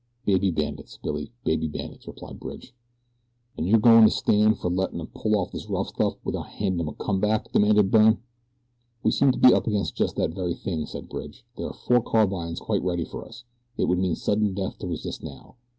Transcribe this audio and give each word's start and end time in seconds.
"Baby 0.25 0.49
bandits, 0.49 0.97
Billy, 0.97 1.31
baby 1.43 1.67
bandits," 1.67 2.07
replied 2.07 2.39
Bridge. 2.39 2.73
"An' 3.55 3.67
you're 3.67 3.77
goin' 3.77 4.03
to 4.05 4.09
stan' 4.09 4.55
fer 4.55 4.67
lettin' 4.67 4.99
'em 4.99 5.11
pull 5.13 5.37
off 5.37 5.51
this 5.51 5.69
rough 5.69 5.89
stuff 5.89 6.15
without 6.23 6.47
handin' 6.53 6.81
'em 6.81 6.87
a 6.87 6.93
come 6.95 7.19
back?" 7.19 7.51
demanded 7.51 7.91
Byrne. 7.91 8.17
"We 9.03 9.11
seem 9.11 9.31
to 9.31 9.37
be 9.37 9.53
up 9.53 9.67
against 9.67 9.95
just 9.95 10.15
that 10.15 10.33
very 10.33 10.55
thing," 10.55 10.87
said 10.87 11.07
Bridge. 11.07 11.45
"There 11.55 11.67
are 11.67 11.73
four 11.73 12.01
carbines 12.01 12.59
quite 12.59 12.81
ready 12.81 13.05
for 13.05 13.23
us. 13.23 13.43
It 13.77 13.85
would 13.85 13.99
mean 13.99 14.15
sudden 14.15 14.55
death 14.55 14.79
to 14.79 14.87
resist 14.87 15.21
now. 15.23 15.57